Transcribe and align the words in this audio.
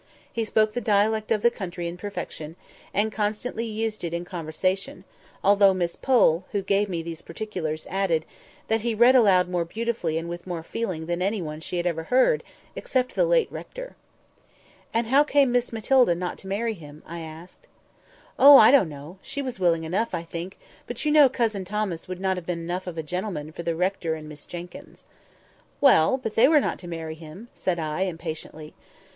He 0.33 0.43
spoke 0.45 0.73
the 0.73 0.81
dialect 0.81 1.31
of 1.31 1.43
the 1.43 1.51
country 1.51 1.87
in 1.87 1.95
perfection, 1.95 2.55
and 2.91 3.11
constantly 3.11 3.67
used 3.67 4.03
it 4.03 4.15
in 4.15 4.25
conversation; 4.25 5.03
although 5.43 5.75
Miss 5.75 5.95
Pole 5.95 6.43
(who 6.53 6.63
gave 6.63 6.89
me 6.89 7.03
these 7.03 7.21
particulars) 7.21 7.85
added, 7.87 8.25
that 8.67 8.81
he 8.81 8.95
read 8.95 9.13
aloud 9.15 9.47
more 9.47 9.63
beautifully 9.63 10.17
and 10.17 10.27
with 10.27 10.47
more 10.47 10.63
feeling 10.63 11.05
than 11.05 11.21
any 11.21 11.39
one 11.39 11.61
she 11.61 11.77
had 11.77 11.85
ever 11.85 12.05
heard, 12.05 12.41
except 12.75 13.13
the 13.13 13.25
late 13.25 13.47
rector. 13.51 13.95
"And 14.91 15.05
how 15.05 15.23
came 15.23 15.51
Miss 15.51 15.71
Matilda 15.71 16.15
not 16.15 16.39
to 16.39 16.47
marry 16.47 16.73
him?" 16.73 17.03
asked 17.07 17.67
I. 17.67 17.69
"Oh, 18.39 18.57
I 18.57 18.71
don't 18.71 18.89
know. 18.89 19.19
She 19.21 19.39
was 19.43 19.59
willing 19.59 19.83
enough, 19.83 20.15
I 20.15 20.23
think; 20.23 20.57
but 20.87 21.05
you 21.05 21.11
know 21.11 21.29
Cousin 21.29 21.63
Thomas 21.63 22.07
would 22.07 22.19
not 22.19 22.37
have 22.37 22.45
been 22.47 22.61
enough 22.63 22.87
of 22.87 22.97
a 22.97 23.03
gentleman 23.03 23.51
for 23.51 23.61
the 23.61 23.75
rector 23.75 24.15
and 24.15 24.27
Miss 24.27 24.47
Jenkyns." 24.47 25.05
"Well! 25.79 26.17
but 26.17 26.33
they 26.33 26.47
were 26.47 26.59
not 26.59 26.79
to 26.79 26.87
marry 26.87 27.13
him," 27.13 27.49
said 27.53 27.77
I, 27.77 28.01
impatiently. 28.01 28.73